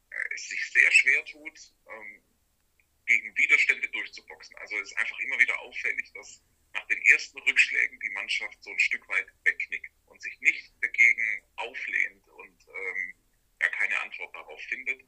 äh, 0.10 0.34
es 0.34 0.50
sich 0.50 0.72
sehr 0.72 0.92
schwer 0.92 1.26
tut, 1.26 1.74
ähm, 1.88 2.24
gegen 3.12 3.38
Widerstände 3.38 3.90
durchzuboxen. 3.90 4.56
Also 4.58 4.80
es 4.80 4.92
ist 4.92 4.98
einfach 4.98 5.20
immer 5.20 5.38
wieder 5.40 5.60
auffällig, 5.60 6.12
dass 6.14 6.42
nach 6.74 6.88
den 6.88 7.02
ersten 7.08 7.38
Rückschlägen 7.40 8.00
die 8.00 8.10
Mannschaft 8.12 8.64
so 8.64 8.72
ein 8.72 8.80
Stück 8.80 9.06
weit 9.10 9.28
wegknickt 9.44 9.92
und 10.06 10.22
sich 10.22 10.40
nicht 10.40 10.72
dagegen 10.82 11.44
auflehnt 11.58 12.26
und 12.30 12.68
ähm, 12.68 13.16
ja 13.62 13.70
keine 13.70 14.00
Antwort 14.00 14.34
darauf 14.34 14.62
findet. 14.62 15.00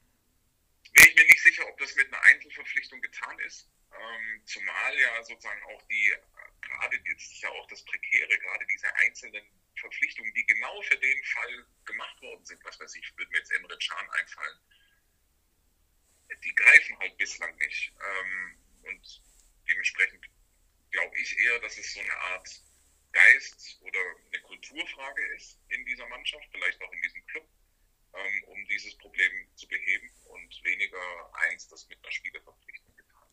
Bin 0.93 1.05
ich 1.07 1.15
mir 1.15 1.25
nicht 1.25 1.41
sicher, 1.41 1.65
ob 1.67 1.77
das 1.77 1.95
mit 1.95 2.07
einer 2.07 2.21
Einzelverpflichtung 2.23 3.01
getan 3.01 3.39
ist, 3.39 3.69
ähm, 3.97 4.41
zumal 4.45 4.99
ja 4.99 5.23
sozusagen 5.23 5.63
auch 5.63 5.81
die, 5.87 6.09
äh, 6.09 6.19
gerade 6.61 6.97
jetzt 6.97 7.31
ist 7.31 7.41
ja 7.41 7.49
auch 7.49 7.67
das 7.67 7.85
Prekäre, 7.85 8.37
gerade 8.37 8.65
diese 8.67 8.93
einzelnen 8.97 9.45
Verpflichtungen, 9.79 10.33
die 10.33 10.45
genau 10.45 10.81
für 10.81 10.97
den 10.97 11.23
Fall 11.23 11.65
gemacht 11.85 12.21
worden 12.21 12.45
sind, 12.45 12.63
was 12.65 12.79
weiß 12.79 12.95
ich, 12.95 13.17
würde 13.17 13.31
mir 13.31 13.37
jetzt 13.37 13.51
Emre 13.51 13.77
Can 13.77 14.09
einfallen, 14.09 14.59
die 16.43 16.55
greifen 16.55 16.97
halt 16.99 17.17
bislang 17.17 17.55
nicht. 17.57 17.91
Ähm, 17.91 18.57
und 18.83 19.21
dementsprechend 19.67 20.25
glaube 20.91 21.17
ich 21.17 21.37
eher, 21.37 21.59
dass 21.59 21.77
es 21.77 21.93
so 21.93 21.99
eine 21.99 22.17
Art 22.33 22.49
Geist 23.11 23.79
oder 23.81 23.99
eine 24.27 24.41
Kulturfrage 24.41 25.21
ist 25.35 25.59
in 25.69 25.85
dieser 25.85 26.07
Mannschaft, 26.07 26.45
vielleicht 26.51 26.81
auch 26.81 26.91
in 26.91 27.01
diesem 27.03 27.25
Club, 27.27 27.47
ähm, 28.13 28.43
um 28.47 28.65
dieses 28.67 28.97
Problem 28.97 29.31
zu 29.55 29.67
beheben 29.67 30.09
und 30.25 30.63
weniger 30.63 30.97
eins, 31.49 31.67
das 31.67 31.87
mit 31.89 31.99
einer 32.03 32.11
Spielerverpflichtung 32.11 32.95
getan. 32.95 33.27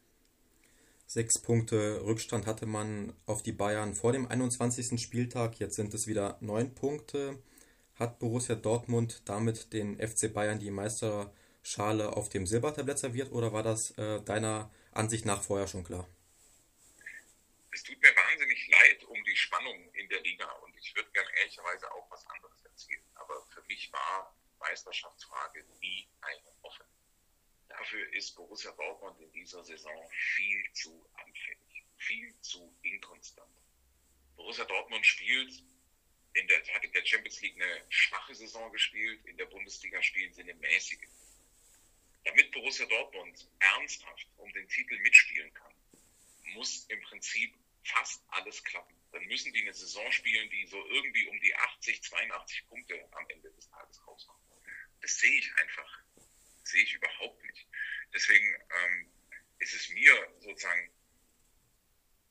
Sechs 1.07 1.41
Punkte 1.41 2.05
Rückstand 2.05 2.47
hatte 2.47 2.67
man 2.67 3.15
auf 3.27 3.43
die 3.43 3.53
Bayern 3.53 3.95
vor 3.95 4.13
dem 4.13 4.27
21. 4.27 5.01
Spieltag. 5.01 5.59
Jetzt 5.59 5.77
sind 5.77 5.95
es 5.95 6.07
wieder 6.07 6.37
neun 6.41 6.75
Punkte. 6.75 7.43
Hat 7.95 8.19
Borussia 8.19 8.55
Dortmund 8.55 9.23
damit 9.27 9.73
den 9.73 9.99
FC 9.99 10.33
Bayern 10.33 10.59
die 10.59 10.71
Meisterschale 11.63 12.17
auf 12.17 12.29
dem 12.29 12.47
Silbertablett 12.47 12.99
serviert 12.99 13.33
oder 13.33 13.53
war 13.53 13.63
das 13.63 13.97
äh, 13.99 14.21
deiner 14.23 14.71
Ansicht 14.93 15.25
nach 15.25 15.43
vorher 15.43 15.69
schon 15.69 15.85
klar? 15.85 16.09
Es 17.73 17.83
tut 17.83 18.01
mir 18.03 18.15
wahnsinnig 18.17 18.69
leid 18.69 19.05
um 19.05 19.23
die 19.25 19.37
Spannung 19.37 19.93
in 19.95 20.09
der 20.09 20.21
Liga 20.23 20.51
und 20.65 20.77
ich 20.77 20.95
würde 20.97 21.11
gerne 21.13 21.31
ehrlicherweise 21.41 21.91
auch 21.93 22.11
was 22.11 22.27
anderes 22.27 22.65
erzählen. 22.65 23.05
Aber 23.15 23.47
für 23.55 23.63
mich 23.69 23.93
war 23.93 24.35
Meisterschaftsfrage 24.59 25.65
nie 25.81 26.09
eine 26.23 26.53
offene. 26.63 26.89
Dafür 27.69 28.13
ist 28.15 28.35
Borussia 28.35 28.73
Dortmund 28.73 29.21
in 29.21 29.31
dieser 29.33 29.63
Saison 29.63 30.11
viel 30.35 30.73
zu 30.73 31.07
anfällig, 31.15 31.85
viel 31.99 32.35
zu 32.41 32.75
inkonstant. 32.83 33.55
Borussia 34.37 34.65
Dortmund 34.65 35.07
spielt 35.07 35.63
in 36.33 36.49
der, 36.49 36.59
hat 36.75 36.85
in 36.85 36.93
der 36.93 37.05
Champions 37.05 37.41
League 37.43 37.63
eine 37.63 37.85
schwache 37.91 38.35
Saison 38.35 38.73
gespielt, 38.73 39.25
in 39.27 39.37
der 39.37 39.47
Bundesliga 39.47 40.03
spielen 40.03 40.33
sie 40.33 40.43
eine 40.43 40.55
mäßige. 40.55 41.07
Damit 42.25 42.53
Borussia 42.53 42.87
Dortmund 42.87 43.49
ernsthaft 43.59 44.27
um 44.37 44.53
den 44.53 44.69
Titel 44.69 44.99
mitspielen 44.99 45.53
kann, 45.55 45.75
muss 46.55 46.87
im 46.87 47.01
Prinzip 47.03 47.55
fast 47.85 48.23
alles 48.29 48.63
klappen. 48.65 48.95
Dann 49.13 49.25
müssen 49.27 49.53
die 49.53 49.63
eine 49.63 49.75
Saison 49.75 50.11
spielen, 50.13 50.49
die 50.51 50.67
so 50.67 50.85
irgendwie 50.87 51.27
um 51.29 51.41
die 51.41 51.55
80, 51.55 52.03
82 52.03 52.69
Punkte 52.69 53.09
am 53.13 53.29
Ende 53.29 53.51
des 53.53 53.69
Tages 53.69 54.07
rauskommt. 54.07 54.41
Das 55.01 55.19
sehe 55.19 55.39
ich 55.39 55.53
einfach, 55.57 56.03
sehe 56.63 56.83
ich 56.83 56.95
überhaupt 56.95 57.43
nicht. 57.45 57.67
Deswegen 58.13 58.55
ähm, 58.55 59.13
ist 59.59 59.75
es 59.75 59.89
mir 59.91 60.13
sozusagen, 60.41 60.93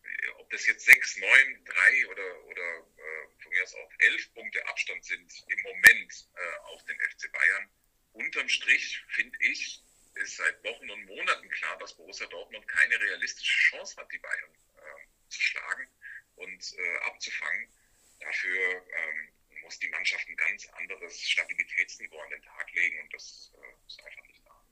äh, 0.03 0.27
ob 0.38 0.50
das 0.51 0.65
jetzt 0.67 0.86
sechs, 0.86 1.17
neun, 1.17 1.65
drei 1.65 2.08
oder, 2.08 2.46
oder 2.46 2.77
äh, 2.98 3.41
von 3.41 3.51
mir 3.51 3.63
aus 3.63 3.75
auch 3.75 3.91
elf 4.00 4.34
Punkte 4.34 4.67
Abstand 4.67 5.03
sind 5.03 5.46
im 5.48 5.62
Moment 5.63 6.27
äh, 6.36 6.58
auf 6.74 6.84
den 6.86 7.00
FC 7.00 7.31
Bayern, 7.31 7.69
unterm 8.13 8.49
Strich 8.49 9.03
finde 9.09 9.37
ich, 9.41 9.81
ist 10.15 10.37
seit 10.37 10.63
Wochen 10.63 10.89
und 10.89 11.05
Monaten 11.05 11.49
klar, 11.49 11.77
dass 11.79 11.95
Borussia 11.95 12.27
Dortmund 12.27 12.67
keine 12.67 12.99
realistische 12.99 13.69
Chance 13.69 13.95
hat, 13.97 14.11
die 14.11 14.17
Bayern 14.17 14.51
äh, 14.77 15.29
zu 15.29 15.41
schlagen 15.41 15.87
und 16.35 16.73
äh, 16.77 16.97
abzufangen. 17.05 17.69
Dafür 18.19 18.59
ähm, 18.71 19.29
muss 19.63 19.79
die 19.79 19.89
Mannschaft 19.89 20.27
ein 20.27 20.35
ganz 20.35 20.67
anderes 20.69 21.21
Stabilitätsniveau 21.21 22.19
an 22.19 22.29
den 22.31 22.41
Tag 22.41 22.73
legen 22.73 22.99
und 23.01 23.13
das 23.13 23.51
äh, 23.55 23.87
ist 23.87 24.03
einfach 24.03 24.27
nicht 24.27 24.41
da. 24.45 24.63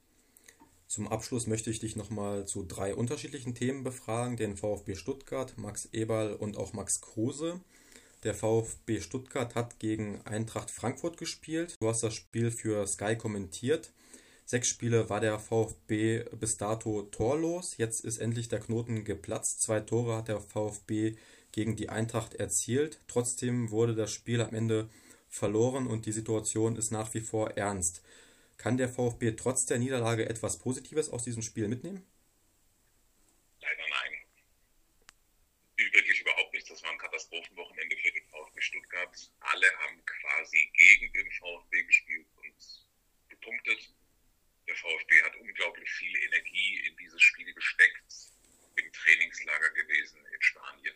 Zum 0.88 1.08
Abschluss 1.08 1.48
möchte 1.48 1.70
ich 1.70 1.80
dich 1.80 1.96
nochmal 1.96 2.46
zu 2.46 2.66
drei 2.66 2.94
unterschiedlichen 2.94 3.56
Themen 3.56 3.84
befragen: 3.84 4.38
den 4.38 4.58
VfB 4.58 4.96
Stuttgart, 4.96 5.58
Max 5.58 5.86
Eberl 5.94 6.34
und 6.34 6.58
auch 6.58 6.74
Max 6.74 7.02
Kruse. 7.02 7.64
Der 8.24 8.34
VfB 8.34 9.00
Stuttgart 9.00 9.54
hat 9.54 9.80
gegen 9.80 10.22
Eintracht 10.26 10.72
Frankfurt 10.72 11.18
gespielt. 11.18 11.76
Du 11.80 11.88
hast 11.88 12.02
das 12.02 12.16
Spiel 12.16 12.50
für 12.50 12.88
Sky 12.88 13.16
kommentiert. 13.16 13.92
Sechs 14.44 14.70
Spiele 14.70 15.10
war 15.10 15.20
der 15.20 15.38
VfB 15.40 16.24
bis 16.40 16.58
dato 16.58 17.04
torlos. 17.04 17.78
Jetzt 17.78 18.04
ist 18.04 18.18
endlich 18.18 18.50
der 18.50 18.60
Knoten 18.60 19.04
geplatzt. 19.04 19.62
Zwei 19.62 19.82
Tore 19.82 20.16
hat 20.18 20.30
der 20.30 20.40
VfB 20.40 21.16
gegen 21.52 21.76
die 21.76 21.90
Eintracht 21.90 22.34
erzielt. 22.34 23.00
Trotzdem 23.08 23.70
wurde 23.70 23.94
das 23.94 24.12
Spiel 24.12 24.42
am 24.42 24.56
Ende 24.56 24.90
verloren 25.30 25.86
und 25.86 26.06
die 26.08 26.12
Situation 26.12 26.76
ist 26.76 26.92
nach 26.92 27.14
wie 27.14 27.22
vor 27.22 27.52
ernst. 27.52 28.02
Kann 28.58 28.78
der 28.78 28.90
VfB 28.90 29.34
trotz 29.34 29.68
der 29.68 29.78
Niederlage 29.78 30.28
etwas 30.28 30.58
Positives 30.58 31.10
aus 31.10 31.24
diesem 31.24 31.44
Spiel 31.44 31.68
mitnehmen? 31.68 32.04
Leider 33.62 33.84
nein. 33.90 34.14
Wirklich 35.94 36.22
überhaupt 36.22 36.54
nicht. 36.54 36.72
Das 36.72 36.82
war 36.82 36.92
ein 36.92 36.98
den 37.77 37.77
VfB 38.58 38.62
Stuttgart. 38.62 39.32
Alle 39.40 39.80
haben 39.80 40.06
quasi 40.06 40.72
gegen 40.74 41.14
den 41.14 41.32
VfB 41.32 41.84
gespielt 41.84 42.28
und 42.36 42.56
gepunktet. 43.30 43.94
Der 44.68 44.76
VfB 44.76 45.22
hat 45.24 45.36
unglaublich 45.38 45.90
viel 45.92 46.16
Energie 46.24 46.88
in 46.88 46.98
dieses 46.98 47.22
Spiel 47.22 47.54
gesteckt, 47.54 48.14
im 48.76 48.92
Trainingslager 48.92 49.70
gewesen 49.72 50.26
in 50.26 50.42
Spanien. 50.42 50.96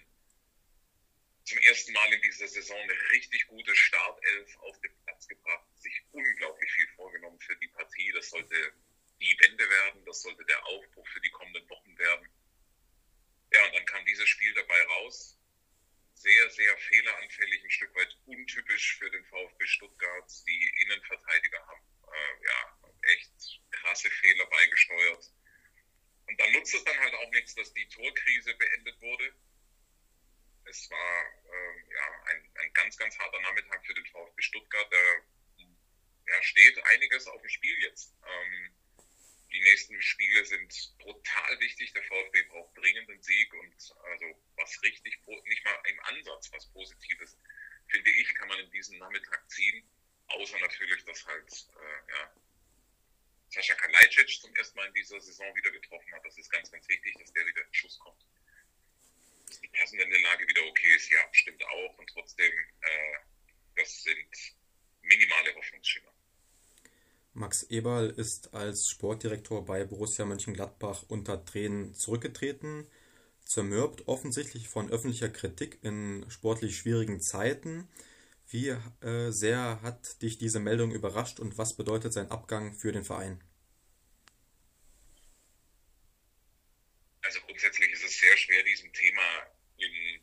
Zum 1.43 1.57
ersten 1.59 1.93
Mal 1.93 2.13
in 2.13 2.21
dieser 2.21 2.47
Saison 2.47 2.77
eine 2.77 3.11
richtig 3.11 3.47
gute 3.47 3.75
Startelf 3.75 4.57
auf 4.57 4.79
den 4.81 4.95
Platz 5.03 5.27
gebracht, 5.27 5.67
sich 5.75 6.03
unglaublich 6.11 6.71
viel 6.71 6.87
vorgenommen 6.95 7.39
für 7.39 7.55
die 7.57 7.67
Partie. 7.69 8.11
Das 8.13 8.29
sollte 8.29 8.73
die 9.19 9.37
Wende 9.39 9.69
werden, 9.69 10.05
das 10.05 10.21
sollte 10.21 10.43
der 10.45 10.65
Aufbruch 10.65 11.07
für 11.09 11.21
die 11.21 11.31
kommenden 11.31 11.67
Wochen 11.69 11.97
werden. 11.97 12.27
Ja, 13.53 13.65
und 13.65 13.75
dann 13.75 13.85
kam 13.85 14.05
dieses 14.05 14.27
Spiel 14.29 14.53
dabei 14.53 14.81
raus. 14.83 15.37
Sehr, 16.21 16.49
sehr 16.51 16.77
fehleranfällig, 16.77 17.63
ein 17.63 17.71
Stück 17.71 17.95
weit 17.95 18.15
untypisch 18.27 18.95
für 18.97 19.09
den 19.09 19.25
VfB 19.25 19.65
Stuttgart. 19.65 20.31
Die 20.47 20.71
Innenverteidiger 20.83 21.65
haben 21.65 21.81
äh, 22.13 22.45
ja, 22.45 22.77
echt 23.13 23.59
krasse 23.71 24.07
Fehler 24.07 24.45
beigesteuert. 24.45 25.33
Und 26.27 26.39
dann 26.39 26.51
auch 27.21 27.31
nichts, 27.31 27.55
dass 27.55 27.73
die 27.73 27.87
Torkrise 27.87 28.53
beendet 28.55 28.99
wurde. 29.01 29.33
Es 30.65 30.89
war 30.89 31.25
ähm, 31.45 31.85
ja, 31.91 32.23
ein, 32.25 32.49
ein 32.55 32.73
ganz, 32.73 32.97
ganz 32.97 33.17
harter 33.17 33.41
Nachmittag 33.41 33.85
für 33.85 33.93
den 33.93 34.05
VfB 34.05 34.41
Stuttgart. 34.41 34.87
Da 34.91 34.97
ja, 36.27 36.43
steht 36.43 36.85
einiges 36.85 37.27
auf 37.27 37.41
dem 37.41 37.49
Spiel 37.49 37.77
jetzt. 37.81 38.13
Ähm, 38.25 38.71
die 39.51 39.61
nächsten 39.61 40.01
Spiele 40.01 40.45
sind 40.45 40.93
brutal 40.99 41.59
wichtig. 41.59 41.91
Der 41.93 42.03
VfB 42.03 42.43
braucht 42.43 42.77
dringend 42.77 43.09
einen 43.09 43.21
Sieg 43.21 43.53
und 43.53 43.95
also 44.03 44.25
was 44.55 44.81
richtig, 44.83 45.19
nicht 45.45 45.65
mal 45.65 45.83
im 45.89 45.99
Ansatz 46.01 46.51
was 46.53 46.71
Positives, 46.71 47.37
finde 47.87 48.09
ich, 48.11 48.33
kann 48.35 48.47
man 48.47 48.59
in 48.59 48.71
diesem 48.71 48.97
Nachmittag 48.99 49.49
ziehen. 49.49 49.83
Außer 50.27 50.57
natürlich, 50.59 51.03
dass 51.03 51.25
halt 51.25 51.51
äh, 51.51 52.11
ja, 52.11 52.33
Sascha 53.51 53.75
Kalajdzic 53.75 54.29
zum 54.39 54.55
ersten 54.55 54.77
Mal 54.77 54.87
in 54.87 54.93
dieser 54.93 55.19
Saison 55.19 55.45
wieder 55.55 55.71
getroffen 55.71 56.13
hat. 56.13 56.23
Das 56.25 56.37
ist 56.37 56.49
ganz, 56.49 56.71
ganz 56.71 56.87
wichtig, 56.87 57.13
dass 57.19 57.33
der 57.33 57.45
wieder 57.45 57.61
in 57.65 57.73
Schuss 57.73 57.99
kommt. 57.99 58.25
Dass 59.47 59.59
die 59.59 59.67
personelle 59.67 60.21
Lage 60.21 60.47
wieder 60.47 60.65
okay 60.67 60.95
ist, 60.95 61.11
ja, 61.11 61.19
stimmt 61.33 61.61
auch. 61.65 61.97
Und 61.97 62.09
trotzdem, 62.09 62.51
äh, 62.81 63.17
das 63.75 64.03
sind 64.03 64.55
minimale 65.01 65.53
Hoffnungsschimmer. 65.55 66.13
Max 67.33 67.63
Eberl 67.63 68.09
ist 68.09 68.53
als 68.53 68.89
Sportdirektor 68.89 69.65
bei 69.65 69.83
Borussia 69.83 70.25
Mönchengladbach 70.25 71.03
unter 71.09 71.43
Tränen 71.43 71.93
zurückgetreten, 71.93 72.87
zermürbt 73.43 74.07
offensichtlich 74.07 74.69
von 74.69 74.89
öffentlicher 74.89 75.29
Kritik 75.29 75.77
in 75.81 76.25
sportlich 76.29 76.77
schwierigen 76.77 77.19
Zeiten. 77.19 77.89
Wie 78.51 78.67
äh, 78.67 79.31
sehr 79.31 79.81
hat 79.81 80.21
dich 80.21 80.37
diese 80.37 80.59
Meldung 80.59 80.91
überrascht 80.91 81.39
und 81.39 81.57
was 81.57 81.77
bedeutet 81.77 82.11
sein 82.11 82.29
Abgang 82.31 82.73
für 82.73 82.91
den 82.91 83.05
Verein? 83.05 83.41
Also 87.21 87.39
grundsätzlich 87.45 87.89
ist 87.91 88.03
es 88.03 88.19
sehr 88.19 88.35
schwer, 88.35 88.61
diesem 88.63 88.91
Thema 88.91 89.21
in 89.77 90.21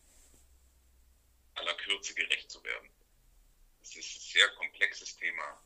aller 1.54 1.74
Kürze 1.78 2.12
gerecht 2.12 2.50
zu 2.50 2.62
werden. 2.64 2.90
Es 3.80 3.96
ist 3.96 4.16
ein 4.16 4.20
sehr 4.20 4.48
komplexes 4.56 5.16
Thema 5.16 5.64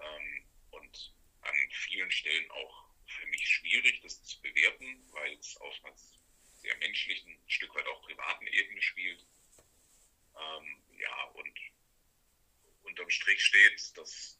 ähm, 0.00 0.46
und 0.70 1.14
an 1.42 1.54
vielen 1.72 2.10
Stellen 2.10 2.50
auch 2.52 2.86
für 3.06 3.26
mich 3.26 3.46
schwierig, 3.46 4.00
das 4.00 4.24
zu 4.24 4.40
bewerten, 4.40 5.06
weil 5.12 5.34
es 5.34 5.58
auf 5.58 5.74
einer 5.84 5.94
sehr 6.54 6.74
menschlichen, 6.78 7.32
ein 7.32 7.50
Stück 7.50 7.74
weit 7.74 7.86
auch 7.86 8.00
privaten 8.00 8.46
Ebene 8.46 8.80
spielt. 8.80 9.26
Ähm, 10.34 10.82
ja, 10.98 11.24
und 11.34 11.58
unterm 12.92 13.10
Strich 13.10 13.42
steht, 13.42 13.96
dass 13.96 14.38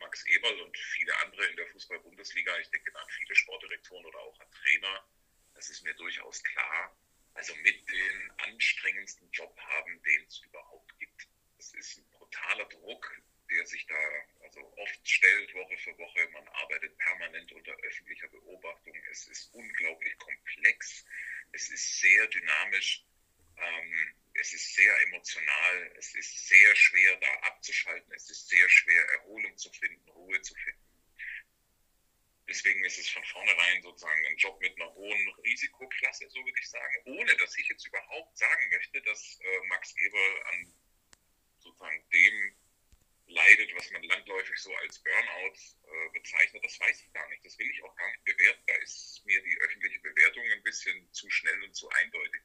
Max 0.00 0.24
Eberl 0.26 0.60
und 0.62 0.76
viele 0.76 1.14
andere 1.18 1.44
in 1.46 1.56
der 1.56 1.66
Fußball-Bundesliga, 1.68 2.58
ich 2.58 2.70
denke 2.70 2.96
an 2.96 3.08
viele 3.10 3.34
Sportdirektoren 3.34 4.06
oder 4.06 4.18
auch 4.20 4.40
an 4.40 4.50
Trainer, 4.50 5.08
das 5.54 5.68
ist 5.68 5.84
mir 5.84 5.94
durchaus 5.94 6.42
klar, 6.42 6.96
also 7.34 7.54
mit 7.56 7.88
den 7.88 8.30
anstrengendsten 8.38 9.30
Job 9.30 9.54
haben, 9.60 10.02
den 10.02 10.24
es 10.24 10.40
überhaupt 10.40 10.98
gibt. 10.98 11.28
Es 11.58 11.74
ist 11.74 11.98
ein 11.98 12.08
brutaler 12.12 12.64
Druck, 12.66 13.22
der 13.50 13.66
sich 13.66 13.86
da 13.86 13.98
also 14.40 14.60
oft 14.78 15.08
stellt, 15.08 15.54
Woche 15.54 15.76
für 15.78 15.98
Woche. 15.98 16.28
Man 16.30 16.48
arbeitet 16.48 16.96
permanent 16.98 17.52
unter 17.52 17.72
öffentlicher 17.72 18.28
Beobachtung. 18.28 18.94
Es 19.10 19.26
ist 19.28 19.52
unglaublich 19.52 20.16
komplex. 20.18 21.04
Es 21.52 21.68
ist 21.68 22.00
sehr 22.00 22.26
dynamisch. 22.28 23.04
Ähm, 23.56 24.16
es 24.34 24.52
ist 24.52 24.74
sehr 24.74 25.00
emotional, 25.18 25.92
es 25.98 26.14
ist 26.14 26.48
sehr 26.48 26.76
schwer 26.76 27.16
da 27.16 27.32
abzuschalten, 27.48 28.12
es 28.12 28.30
ist 28.30 28.48
sehr 28.48 28.68
schwer 28.68 29.04
Erholung 29.14 29.56
zu 29.56 29.70
finden, 29.72 30.08
Ruhe 30.10 30.40
zu 30.42 30.54
finden. 30.54 30.84
Deswegen 32.48 32.82
ist 32.84 32.98
es 32.98 33.08
von 33.10 33.24
vornherein 33.24 33.82
sozusagen 33.82 34.24
ein 34.26 34.36
Job 34.36 34.58
mit 34.60 34.74
einer 34.76 34.94
hohen 34.94 35.28
Risikoklasse, 35.44 36.30
so 36.30 36.38
würde 36.38 36.58
ich 36.58 36.70
sagen, 36.70 36.94
ohne 37.04 37.36
dass 37.36 37.58
ich 37.58 37.68
jetzt 37.68 37.86
überhaupt 37.86 38.38
sagen 38.38 38.70
möchte, 38.70 39.02
dass 39.02 39.38
äh, 39.40 39.66
Max 39.66 39.94
Eber 39.98 40.46
an 40.46 40.74
sozusagen 41.58 42.08
dem 42.10 42.56
leidet, 43.26 43.74
was 43.74 43.90
man 43.90 44.02
landläufig 44.04 44.56
so 44.56 44.74
als 44.76 44.98
Burnout 45.00 45.52
äh, 45.52 46.08
bezeichnet. 46.14 46.64
Das 46.64 46.80
weiß 46.80 47.02
ich 47.02 47.12
gar 47.12 47.28
nicht. 47.28 47.44
Das 47.44 47.58
will 47.58 47.68
ich 47.70 47.82
auch 47.82 47.94
gar 47.96 48.08
nicht 48.08 48.24
bewerten. 48.24 48.62
Da 48.66 48.74
ist 48.76 49.22
mir 49.26 49.42
die 49.42 49.58
öffentliche 49.58 50.00
Bewertung 50.00 50.44
ein 50.50 50.62
bisschen 50.62 51.12
zu 51.12 51.28
schnell 51.28 51.62
und 51.64 51.74
zu 51.74 51.90
eindeutig. 51.90 52.40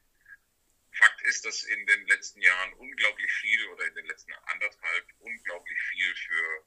Ist, 1.24 1.44
dass 1.44 1.64
in 1.64 1.86
den 1.86 2.06
letzten 2.06 2.40
Jahren 2.40 2.72
unglaublich 2.74 3.32
viel 3.32 3.66
oder 3.68 3.86
in 3.86 3.94
den 3.94 4.06
letzten 4.06 4.32
anderthalb 4.34 5.06
unglaublich 5.20 5.80
viel 5.80 6.14
für 6.14 6.66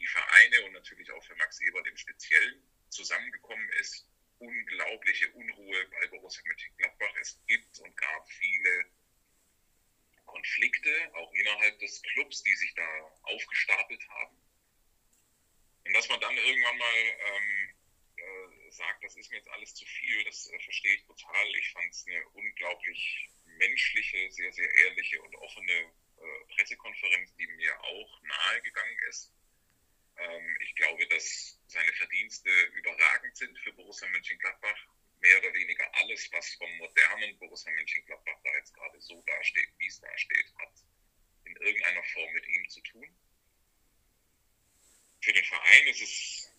die 0.00 0.06
Vereine 0.06 0.64
und 0.66 0.72
natürlich 0.72 1.10
auch 1.12 1.24
für 1.24 1.36
Max 1.36 1.60
Eber 1.60 1.86
im 1.86 1.96
Speziellen 1.96 2.62
zusammengekommen 2.88 3.68
ist. 3.80 4.08
Unglaubliche 4.38 5.30
Unruhe 5.30 5.86
bei 5.86 6.06
Borussia 6.08 6.42
Mönchengladbach. 6.46 7.14
Es 7.20 7.40
gibt 7.46 7.78
und 7.78 7.96
gab 7.96 8.28
viele 8.28 8.86
Konflikte, 10.26 11.14
auch 11.14 11.32
innerhalb 11.34 11.78
des 11.78 12.02
Clubs, 12.02 12.42
die 12.42 12.54
sich 12.56 12.74
da 12.74 12.88
aufgestapelt 13.22 14.08
haben. 14.08 14.36
Und 15.84 15.94
dass 15.94 16.08
man 16.08 16.20
dann 16.20 16.36
irgendwann 16.36 16.78
mal 16.78 16.96
ähm, 16.96 17.61
äh, 17.61 17.61
sagt, 18.72 19.04
das 19.04 19.16
ist 19.16 19.30
mir 19.30 19.36
jetzt 19.36 19.50
alles 19.50 19.74
zu 19.74 19.84
viel, 19.84 20.24
das 20.24 20.50
äh, 20.50 20.58
verstehe 20.60 20.94
ich 20.94 21.04
total. 21.04 21.54
Ich 21.56 21.70
fand 21.72 21.90
es 21.90 22.06
eine 22.06 22.28
unglaublich 22.30 23.30
menschliche, 23.58 24.30
sehr, 24.30 24.52
sehr 24.52 24.74
ehrliche 24.86 25.20
und 25.22 25.34
offene 25.36 25.72
äh, 25.72 26.54
Pressekonferenz, 26.54 27.34
die 27.36 27.46
mir 27.46 27.80
auch 27.80 28.22
nahegegangen 28.22 28.98
ist. 29.08 29.32
Ähm, 30.16 30.56
ich 30.60 30.74
glaube, 30.76 31.06
dass 31.08 31.58
seine 31.66 31.92
Verdienste 31.92 32.50
überragend 32.74 33.36
sind 33.36 33.58
für 33.60 33.72
Borussia 33.72 34.08
Mönchengladbach. 34.08 34.86
Mehr 35.20 35.38
oder 35.38 35.54
weniger 35.54 35.88
alles, 35.94 36.28
was 36.32 36.54
vom 36.54 36.76
modernen 36.78 37.38
Borussia 37.38 37.70
Mönchengladbach 37.72 38.38
da 38.42 38.50
jetzt 38.56 38.74
gerade 38.74 39.00
so 39.00 39.22
dasteht, 39.22 39.68
wie 39.78 39.86
es 39.86 40.00
dasteht, 40.00 40.52
hat 40.58 40.72
in 41.44 41.56
irgendeiner 41.56 42.02
Form 42.04 42.32
mit 42.32 42.46
ihm 42.46 42.68
zu 42.68 42.80
tun. 42.82 43.16
Für 45.20 45.32
den 45.32 45.44
Verein 45.44 45.86
ist 45.86 46.02
es 46.02 46.52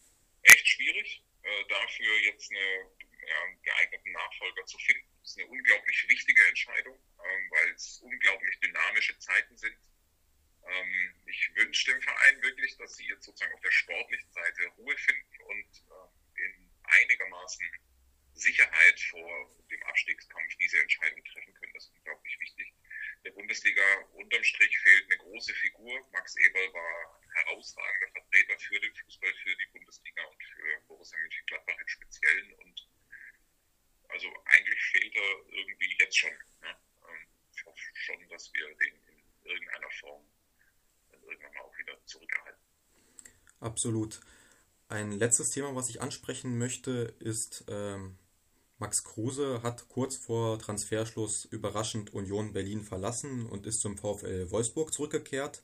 echt 0.44 0.68
schwierig, 0.68 1.24
äh, 1.44 1.66
dafür 1.68 2.20
jetzt 2.22 2.52
eine, 2.52 2.92
ja, 3.28 3.44
einen 3.44 3.62
geeigneten 3.62 4.12
Nachfolger 4.12 4.66
zu 4.66 4.78
finden. 4.80 5.08
Das 5.22 5.32
ist 5.32 5.40
eine 5.40 5.48
unglaublich 5.48 6.10
wichtige 6.10 6.46
Entscheidung, 6.48 6.96
ähm, 6.96 7.52
weil 7.52 7.70
es 7.72 8.00
unglaublich 8.02 8.60
dynamische 8.60 9.18
Zeiten 9.20 9.58
sind. 9.58 9.78
Ähm, 10.66 11.14
ich 11.26 11.52
wünsche 11.56 11.92
dem 11.92 12.02
Verein 12.02 12.42
wirklich, 12.42 12.78
dass 12.78 12.96
sie 12.96 13.08
jetzt 13.08 13.26
sozusagen 13.26 13.54
auf 13.54 13.62
der 13.62 13.72
sportlichen 13.72 14.32
Seite 14.32 14.68
Ruhe 14.78 14.98
finden 14.98 15.42
und 15.42 15.84
äh, 15.90 16.46
in 16.46 16.70
einigermaßen 16.84 17.70
Sicherheit 18.34 19.00
vor 19.00 19.50
dem 19.70 19.84
Abstiegskampf 19.84 20.56
diese 20.60 20.82
Entscheidung 20.82 21.24
treffen 21.26 21.54
können. 21.54 21.74
Das 21.74 21.86
ist 21.86 21.94
unglaublich 21.98 22.40
wichtig. 22.40 22.74
Der 23.24 23.32
Bundesliga 23.32 23.84
unterm 24.14 24.44
Strich 24.44 24.78
fehlt 24.80 25.06
eine 25.06 25.18
große 25.18 25.54
Figur. 25.54 26.08
Max 26.12 26.36
Eberl 26.36 26.74
war 26.74 27.22
ein 27.22 27.32
herausragender 27.32 28.12
Vertreter 28.12 28.60
für 28.60 28.80
den 28.80 28.96
Fußball, 28.96 29.34
für 29.36 29.56
die 29.56 29.66
Bundesliga 29.68 30.24
und 30.26 30.44
für 30.44 30.82
Borussia 30.88 31.18
Mönchengladbach 31.20 31.78
im 31.80 31.88
Speziellen. 31.88 32.54
Und 32.54 32.90
also 34.10 34.28
eigentlich 34.46 34.82
fehlt 34.92 35.16
er 35.16 35.46
irgendwie 35.48 35.98
jetzt 36.00 36.18
schon. 36.18 36.38
Ne? 36.62 36.78
Ähm, 37.08 37.28
ich 37.56 37.66
hoffe 37.66 37.82
schon, 37.94 38.28
dass 38.30 38.54
wir 38.54 38.76
den 38.76 38.96
in 39.08 39.24
irgendeiner 39.44 39.92
Form 39.92 40.30
irgendwann 41.24 41.54
mal 41.54 41.62
auch 41.62 41.78
wieder 41.78 42.06
zurückerhalten. 42.06 42.62
Absolut. 43.64 44.20
Ein 44.90 45.14
letztes 45.14 45.50
Thema, 45.50 45.74
was 45.74 45.88
ich 45.90 46.02
ansprechen 46.02 46.58
möchte, 46.58 47.14
ist 47.20 47.64
ähm, 47.70 48.18
Max 48.78 49.06
Kruse 49.06 49.64
hat 49.64 49.88
kurz 49.88 50.18
vor 50.18 50.60
Transferschluss 50.60 51.46
überraschend 51.46 52.14
Union 52.14 52.52
Berlin 52.52 52.84
verlassen 52.84 53.46
und 53.46 53.66
ist 53.66 53.80
zum 53.80 53.98
VfL 53.98 54.52
Wolfsburg 54.52 54.94
zurückgekehrt. 54.94 55.64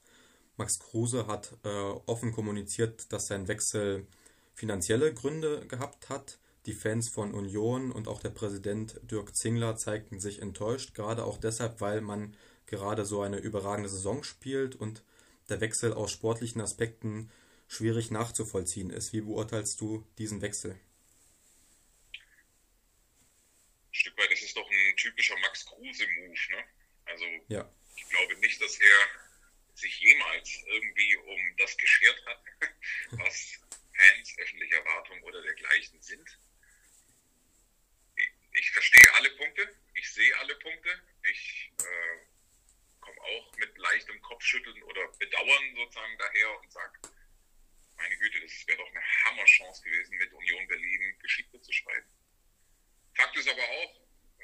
Max 0.55 0.79
Kruse 0.79 1.27
hat 1.27 1.57
äh, 1.63 1.67
offen 1.67 2.31
kommuniziert, 2.31 3.11
dass 3.11 3.27
sein 3.27 3.49
Wechsel 3.49 4.07
finanzielle 4.53 5.13
Gründe 5.13 5.67
gehabt 5.67 6.07
hat. 6.07 6.39
Die 6.67 6.73
Fans 6.73 7.09
von 7.09 7.33
Union 7.33 7.91
und 7.91 8.07
auch 8.07 8.21
der 8.21 8.29
Präsident 8.29 9.01
Dirk 9.03 9.35
Zingler 9.35 9.75
zeigten 9.75 10.21
sich 10.21 10.41
enttäuscht, 10.41 10.93
gerade 10.93 11.25
auch 11.25 11.37
deshalb, 11.37 11.81
weil 11.81 11.99
man 11.99 12.33
gerade 12.65 13.05
so 13.05 13.21
eine 13.21 13.39
überragende 13.39 13.89
Saison 13.89 14.23
spielt 14.23 14.77
und 14.77 15.03
der 15.49 15.59
Wechsel 15.59 15.93
aus 15.93 16.11
sportlichen 16.11 16.61
Aspekten 16.61 17.29
schwierig 17.69 18.11
nachzuvollziehen 18.11 18.89
ist. 18.89 19.13
Wie 19.13 19.21
beurteilst 19.21 19.79
du 19.79 20.05
diesen 20.17 20.41
Wechsel? 20.41 20.77
Stück 23.91 24.17
weit 24.17 24.31
ist 24.31 24.43
es 24.43 24.53
doch 24.53 24.69
ein 24.69 24.95
typischer 24.97 25.37
Max 25.39 25.65
Kruse-Move. 25.65 26.33
Ne? 26.49 26.63
Also 27.05 27.25
ja. 27.47 27.71
ich 27.95 28.09
glaube 28.09 28.35
nicht, 28.37 28.61
dass 28.61 28.77
er 28.79 28.97
sich 29.75 29.99
jemals 29.99 30.63
irgendwie 30.65 31.15
um 31.15 31.39
das 31.57 31.77
geschert 31.77 32.25
hat, 32.25 32.43
was 33.11 33.59
Fans, 33.95 34.37
öffentliche 34.39 34.75
Erwartungen 34.75 35.23
oder 35.23 35.41
dergleichen 35.41 36.01
sind. 36.01 36.39
Ich, 38.15 38.29
ich 38.53 38.71
verstehe 38.71 39.13
alle 39.15 39.29
Punkte, 39.31 39.75
ich 39.93 40.11
sehe 40.11 40.37
alle 40.39 40.55
Punkte, 40.55 41.01
ich 41.29 41.71
äh, 41.79 42.25
komme 42.99 43.21
auch 43.21 43.57
mit 43.57 43.77
leichtem 43.77 44.19
Kopfschütteln 44.21 44.81
oder 44.83 45.07
Bedauern 45.19 45.75
sozusagen 45.75 46.17
daher 46.17 46.59
und 46.59 46.71
sage, 46.71 46.99
meine 47.99 48.17
Güte, 48.17 48.39
das 48.41 48.67
wäre 48.67 48.77
doch 48.77 48.89
eine 48.89 49.03
Hammerchance 49.25 49.83
gewesen, 49.83 50.17
mit 50.17 50.31
Union 50.33 50.67
Berlin 50.67 51.19
Geschichte 51.19 51.61
zu 51.61 51.71
schreiben. 51.71 52.09
Fakt 53.15 53.35
ist 53.37 53.49
aber 53.49 53.63
auch, 53.63 54.01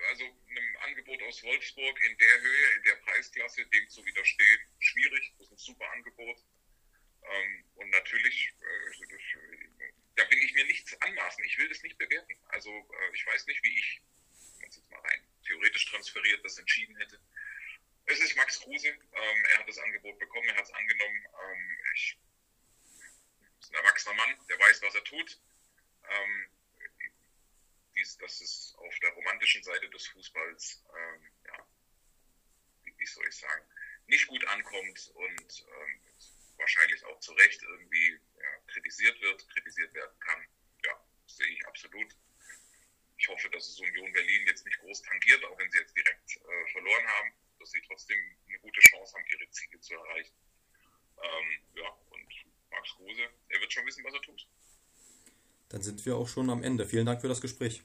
also 0.10 0.26
einem 0.50 0.78
Angebot 0.78 1.22
aus 1.24 1.42
Wolfsburg 1.44 2.04
in 2.04 2.18
der 2.18 2.42
Höhe, 2.42 2.72
in 2.76 2.84
der 2.84 2.96
Preisklasse, 2.96 3.66
dem 3.66 3.90
zu 3.90 4.06
widerstehen, 4.06 4.60
schwierig. 4.80 5.34
Das 5.38 5.48
ist 5.48 5.54
ein 5.54 5.58
super 5.58 5.90
Angebot. 5.92 6.38
Ähm, 7.24 7.66
und 7.76 7.90
natürlich, 7.90 8.54
äh, 8.60 9.18
da 10.16 10.30
will 10.30 10.40
ich 10.40 10.54
mir 10.54 10.66
nichts 10.66 11.02
anmaßen. 11.02 11.44
Ich 11.46 11.58
will 11.58 11.70
das 11.70 11.82
nicht 11.82 11.98
bewerten. 11.98 12.36
Also 12.50 12.70
äh, 12.70 13.16
ich 13.16 13.26
weiß 13.26 13.48
nicht, 13.48 13.64
wie 13.64 13.80
ich, 13.80 14.02
wenn 14.60 14.70
es 14.70 14.76
jetzt 14.76 14.92
mal 14.92 15.00
rein 15.00 15.26
theoretisch 15.46 15.86
transferiert, 15.86 16.44
das 16.44 16.58
entschieden 16.58 16.98
hätte. 16.98 17.20
Es 18.08 18.20
ist 18.20 18.36
Max 18.36 18.60
Kruse. 18.60 18.90
Ähm, 18.90 19.46
er 19.52 19.60
hat 19.60 19.70
das 19.70 19.80
Angebot 19.80 20.20
bekommen, 20.20 20.50
er 20.50 20.58
hat 20.58 20.66
es 20.66 20.74
angenommen. 20.74 21.26
Ist 23.76 23.82
ein 23.82 23.86
erwachsener 23.86 24.16
Mann, 24.16 24.48
der 24.48 24.58
weiß, 24.58 24.82
was 24.84 24.96
er 24.96 25.04
tut. 25.04 25.42
Ähm, 26.10 26.48
dies, 27.94 28.18
dass 28.20 28.40
es 28.40 28.74
auf 28.78 29.00
der 29.00 29.10
romantischen 29.12 29.64
Seite 29.64 29.90
des 29.90 30.08
Fußballs, 30.08 30.82
ähm, 30.96 31.32
ja, 31.46 31.68
wie, 32.84 32.98
wie, 32.98 33.06
soll 33.06 33.28
ich 33.28 33.36
sagen, 33.36 33.66
nicht 34.08 34.28
gut 34.28 34.46
ankommt 34.48 35.12
und 35.16 35.66
ähm, 35.68 36.02
wahrscheinlich 36.56 37.04
auch 37.04 37.20
zu 37.20 37.34
Recht 37.34 37.62
irgendwie 37.64 38.18
ja, 38.38 38.60
kritisiert 38.68 39.20
wird, 39.20 39.50
kritisiert 39.50 39.94
werden 39.94 40.20
kann. 40.22 40.48
Ja, 40.86 41.06
sehe 41.26 41.48
ich 41.48 41.68
absolut. 41.68 42.16
Ich 43.18 43.28
hoffe, 43.28 43.50
dass 43.50 43.68
es 43.68 43.80
Union 43.82 44.14
Berlin 44.14 44.48
jetzt 44.48 44.66
nicht 44.66 44.80
groß 44.80 45.02
tangiert, 45.02 45.44
auch 45.44 45.58
wenn 45.58 45.70
sie 45.72 45.80
jetzt 45.80 45.98
direkt 45.98 46.38
äh, 46.38 46.72
verloren 46.72 47.08
haben, 47.08 47.34
dass 47.60 47.72
sie 47.72 47.82
trotzdem 47.82 48.38
eine 48.48 48.60
gute 48.60 48.80
Chance 48.80 49.18
haben, 49.18 49.26
ihre 49.28 49.50
Ziele 49.50 49.82
zu 49.82 49.96
erreichen. 49.96 50.36
Ähm, 51.22 51.60
ja, 51.74 51.90
und 51.90 52.55
Max 52.72 52.96
Kruse, 52.96 53.22
er 53.50 53.62
wird 53.62 53.72
schon 53.72 53.86
wissen, 53.86 54.04
was 54.04 54.14
er 54.14 54.22
tut. 54.22 54.48
Dann 55.70 55.82
sind 55.82 56.06
wir 56.06 56.16
auch 56.16 56.28
schon 56.28 56.50
am 56.50 56.64
Ende. 56.64 56.86
Vielen 56.86 57.06
Dank 57.06 57.22
für 57.22 57.28
das 57.28 57.42
Gespräch. 57.42 57.84